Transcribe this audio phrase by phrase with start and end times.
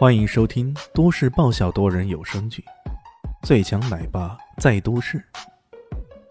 [0.00, 2.64] 欢迎收听都市爆笑多人有声剧
[3.46, 5.18] 《最强奶爸在都市》，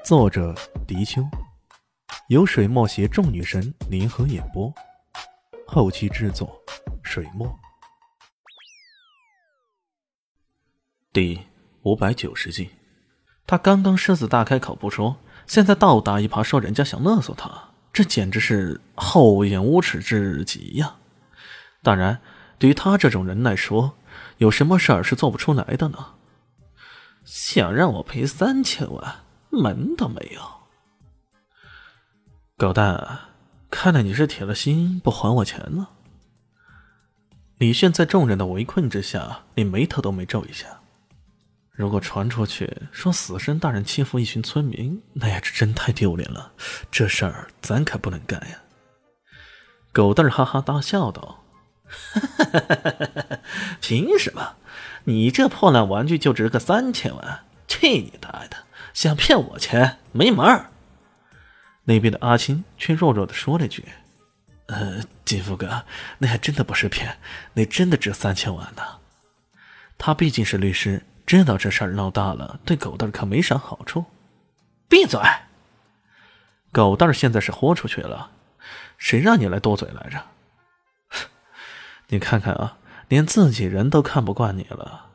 [0.04, 0.56] 作者：
[0.88, 1.22] 迪秋，
[2.30, 4.74] 由水墨携众女神联合演播，
[5.68, 6.60] 后期制作：
[7.04, 7.48] 水墨。
[11.14, 11.40] 第
[11.84, 12.72] 五百九十集，
[13.46, 15.16] 他刚刚狮子大开口不说，
[15.46, 20.96] 现在倒打一耙说人家想勒索他，这简直是厚颜无耻至极呀！
[21.84, 22.20] 当然。
[22.60, 23.98] 对于他这种人来说，
[24.38, 26.14] 有什么事儿是做不出来的呢？
[27.24, 30.42] 想让我赔三千万，门都没有！
[32.58, 33.20] 狗蛋，
[33.72, 35.92] 看来你是铁了心不还我钱了。
[37.58, 40.66] 李炫在众人的围困之下，连眉头都没皱一下。
[41.72, 46.52] 如果传出去说死神大人欺负一群村民，那也是真太丢脸了。
[46.92, 48.60] 这事儿咱可不能干呀！
[49.94, 51.39] 狗蛋哈哈大笑道。
[53.82, 54.56] 凭什么？
[55.06, 57.46] 你这破烂玩具就值个三千万？
[57.68, 58.58] 去你大爷的！
[58.94, 60.72] 想骗我钱没门儿！
[61.86, 63.86] 那边的阿青却弱弱的说了句
[64.68, 65.86] ：“呃，金富哥，
[66.18, 67.18] 那还真的不是骗，
[67.54, 68.84] 那真的值三千万呢。
[69.98, 74.06] 他毕竟是律师，知道这事儿闹大了，对狗蛋儿可没啥好处。”
[74.90, 75.20] 闭嘴！
[76.72, 78.32] 狗蛋儿现在是豁出去了，
[78.98, 80.24] 谁让你来多嘴来着？
[82.10, 85.08] 你看看啊，连自己人都看不惯你了。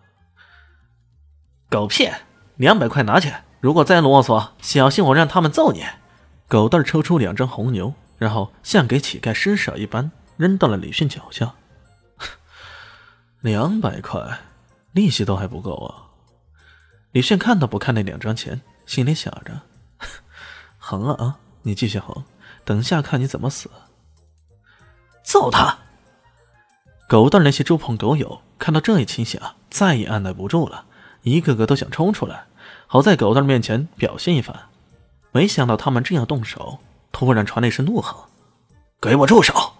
[1.68, 2.08] 狗屁！
[2.56, 5.84] 两百块拿去，如果再啰嗦，小心我让他们揍你！
[6.46, 11.54] 狗蛋抽出两张红牛，然后像给乞丐施舍一般扔到了李迅脚下。
[13.40, 14.38] 两百块，
[14.92, 16.14] 利息都还不够啊！
[17.10, 19.60] 李迅看都不看那两张钱，心里想着：
[20.78, 22.24] 横了啊，你继续横，
[22.64, 23.68] 等下看你怎么死！
[25.24, 25.76] 揍他！
[27.14, 30.84] 狗蛋那些猪朋狗友看到这一情形啊，再也按耐不住了，
[31.22, 32.46] 一个个都想冲出来，
[32.88, 34.62] 好在狗蛋面前表现一番。
[35.30, 36.80] 没想到他们正要动手，
[37.12, 38.26] 突然传来一声怒吼
[39.00, 39.74] ：“给我住手！”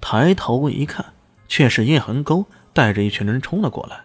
[0.00, 1.12] 抬头一看，
[1.48, 4.00] 却是叶恒沟带着一群人冲了过来。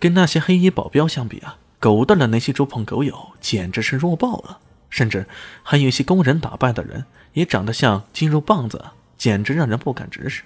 [0.00, 4.58] 跟那些黑衣保镖相比啊，狗蛋的那些猪朋狗友简直是弱爆了，
[4.88, 5.24] 甚至
[5.62, 7.04] 还有一些工人打扮的人
[7.34, 10.42] 也长得像金肉棒子，简直让人不敢直视。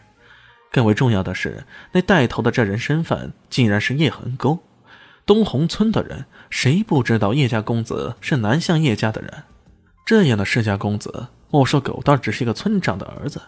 [0.75, 1.63] 更为重要的是，
[1.93, 4.59] 那带头的这人身份竟然是叶恒沟。
[5.25, 9.45] 东红村的人谁不知道叶家公子是南向叶家的人？
[10.05, 13.41] 这样的世家公子，莫说狗蛋只是一个村长的儿子，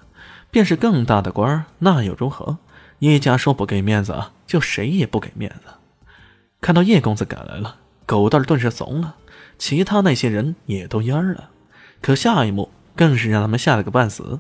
[0.53, 2.59] 便是更大的官儿那又如何？
[3.01, 4.17] 叶家说不给面子，
[4.47, 5.73] 就谁也不给面子。
[6.61, 9.17] 看到叶公子赶来了，狗蛋顿时怂了，
[9.59, 11.51] 其他那些人也都蔫了。
[12.01, 14.39] 可下一幕更是让他们吓了个半死。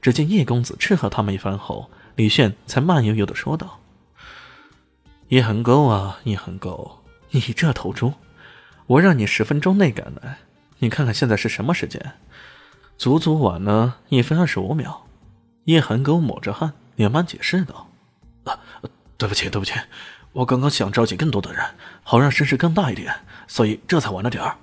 [0.00, 1.90] 只见叶公子斥喝他们一番后。
[2.16, 3.80] 李炫才慢悠悠的说道
[5.28, 6.98] ：“叶恒沟啊，叶恒沟，
[7.30, 8.12] 你这头猪，
[8.86, 10.38] 我让你十分钟内赶来，
[10.78, 12.12] 你看看现在是什么时间？
[12.98, 15.06] 足足晚了一分二十五秒。”
[15.64, 17.88] 叶恒沟抹着汗，连忙解释道
[18.44, 18.58] ：“啊，
[19.16, 19.74] 对不起，对不起，
[20.32, 21.64] 我刚刚想召集更多的人，
[22.02, 23.14] 好让声势更大一点，
[23.46, 24.56] 所以这才晚了点儿。”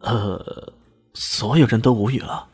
[0.00, 0.72] 呃，
[1.14, 2.48] 所有人都无语了，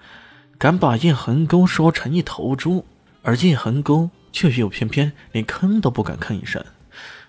[0.58, 2.86] 敢把叶恒沟说成一头猪。
[3.22, 6.64] 而叶恒沟却又偏偏连吭都不敢吭一声，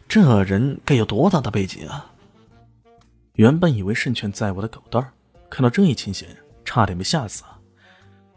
[0.07, 2.11] 这人该有多大的背景啊！
[3.33, 5.11] 原本以为胜券在握的狗蛋儿，
[5.49, 6.27] 看到这一情形，
[6.63, 7.43] 差点被吓死。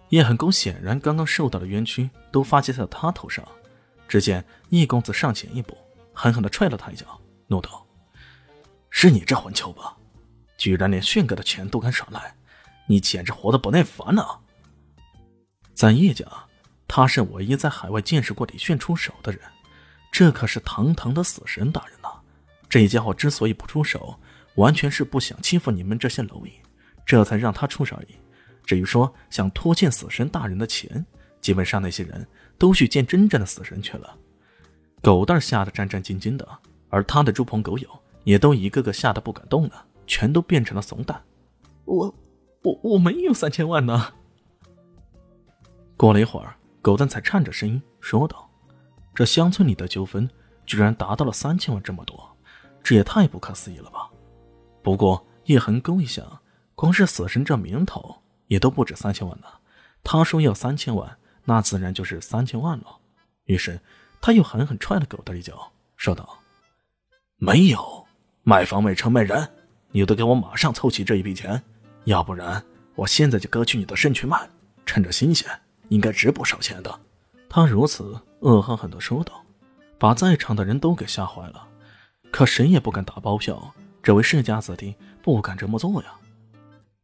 [0.09, 3.47] 叶恒沟显然刚刚受到的冤屈都发泄在他头上。
[4.09, 5.77] 只见叶公子上前一步，
[6.13, 7.07] 狠狠地踹了他一脚，
[7.47, 7.87] 怒道
[8.91, 9.97] ：“是你这混球吧？
[10.59, 12.35] 居然连炫哥的钱都敢耍赖，
[12.87, 14.25] 你简直活得不耐烦呢！”
[15.73, 16.27] 在叶家。
[16.95, 19.41] 他是唯一在海外见识过李炫出手的人，
[20.11, 22.21] 这可是堂堂的死神大人呐！
[22.69, 24.15] 这家伙之所以不出手，
[24.57, 26.53] 完全是不想欺负你们这些蝼蚁，
[27.07, 28.09] 这才让他出手而已。
[28.67, 31.03] 至于说想拖欠死神大人的钱，
[31.41, 34.15] 基本上那些人都去见真正的死神去了。
[35.01, 36.47] 狗蛋吓得战战兢兢的，
[36.91, 37.89] 而他的猪朋狗友
[38.25, 41.19] 也都一个个吓得不敢动了，全都变成了怂蛋。
[41.87, 42.15] 我，
[42.61, 44.13] 我我没有三千万呢。
[45.97, 46.55] 过了一会儿。
[46.83, 48.51] 狗蛋才颤着声音说道
[49.15, 50.29] ：“这乡村里的纠纷
[50.67, 52.37] 居然达到了三千万这么多，
[52.83, 54.11] 这也太不可思议了吧！”
[54.83, 56.41] 不过叶恒勾一想，
[56.75, 58.17] 光是死神这名头
[58.49, 59.47] 也都不止三千万呢。
[60.03, 62.99] 他说要三千万，那自然就是三千万了。
[63.45, 63.81] 于是
[64.21, 66.37] 他又狠狠踹了狗蛋一脚，说道
[67.39, 68.05] ：“没有
[68.43, 69.49] 卖房卖车卖人，
[69.93, 71.63] 你得给我马上凑齐这一笔钱，
[72.07, 72.61] 要不然
[72.97, 74.51] 我现在就割去你的肾去卖，
[74.85, 75.49] 趁着新鲜。”
[75.93, 77.01] 应该值不少钱的，
[77.51, 79.45] 他如此恶狠狠地说道。
[79.99, 81.69] 把在场的人都给吓坏了。
[82.33, 83.73] 可谁也不敢打包票，
[84.03, 86.15] 这位世家子弟不敢这么做呀。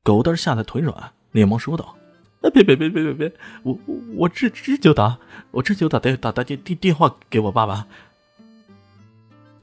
[0.02, 1.94] 狗蛋吓得腿软，连忙说道
[2.52, 3.32] ：“别别别别别别，
[3.62, 5.19] 我我我这这就打，
[5.52, 7.87] 我这就打电打打电电电话给我爸爸。”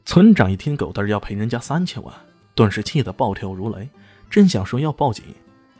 [0.05, 2.13] 村长一听狗蛋要赔人家三千万，
[2.53, 3.89] 顿时气得暴跳如雷，
[4.29, 5.25] 正想说要报警，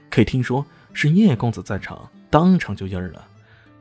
[0.09, 3.25] 可一听说是叶公子在场，当场就蔫了。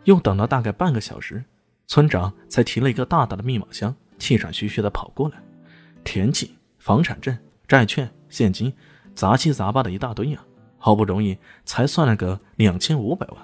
[0.05, 1.43] 又等了大概半个小时，
[1.87, 5.37] 村长才提了一个大大的密码箱，气喘吁吁的跑过来。
[6.05, 7.37] 田契、房产证、
[7.67, 8.73] 债券、现金，
[9.15, 10.39] 杂七杂八的一大堆呀！
[10.79, 13.39] 好不容易才算了个两千五百万，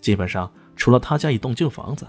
[0.00, 2.06] 基本上除了他家一栋旧房子，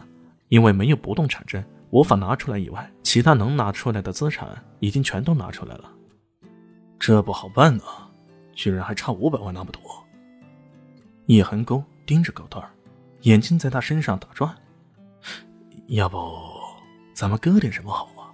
[0.50, 4.48] 因为没有不动产证无法拿出来以外，其他能拿出来的资产
[4.80, 5.92] 已经全都拿出来了。
[7.00, 8.08] 这不好办啊，
[8.54, 9.82] 居然还差五百万那么多！
[11.26, 12.70] 叶寒沟盯着狗蛋儿，
[13.22, 14.56] 眼睛在他身上打转。
[15.88, 16.18] 要不
[17.14, 18.28] 咱们割点什么好啊？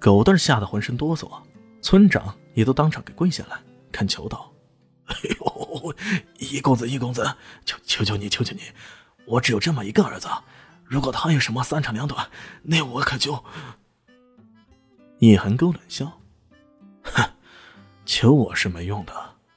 [0.00, 1.30] 狗蛋吓得浑身哆嗦，
[1.80, 3.58] 村长也都当场给跪下来
[3.92, 4.52] 恳求道
[5.06, 5.94] ：“哎呦，
[6.38, 7.24] 一公子，一公子，
[7.64, 8.62] 求求求你，求求你，
[9.26, 10.28] 我只有这么一个儿子，
[10.84, 12.28] 如果他有什么三长两短，
[12.62, 13.42] 那我可就……”
[15.20, 16.20] 叶寒沟冷笑
[17.02, 17.28] ：“哼，
[18.04, 19.12] 求我是没用的，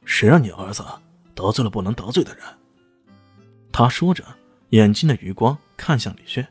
[0.06, 0.84] 谁让你儿子
[1.36, 2.46] 得罪了不能得罪的人？”
[3.82, 4.24] 他说着，
[4.70, 6.48] 眼睛的余光看向李炫。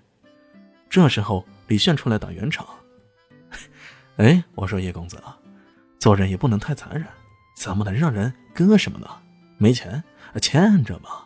[0.89, 2.67] 这时候，李炫出来打圆场。
[4.17, 5.39] 哎，我说叶公子啊，
[6.01, 7.07] 做人也不能太残忍，
[7.57, 9.07] 怎么能让人割什么呢？
[9.59, 10.03] 没钱，
[10.43, 11.25] 欠着吗？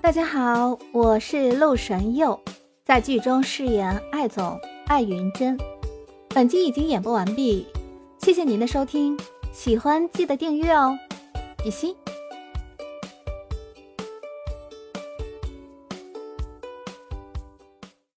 [0.00, 2.42] 大家好，我是陆神佑，
[2.86, 5.58] 在剧中饰演艾总艾云珍。
[6.30, 7.66] 本集已经演播完毕，
[8.22, 9.14] 谢谢您的收听，
[9.52, 10.96] 喜欢记得订阅哦，
[11.62, 11.94] 比心。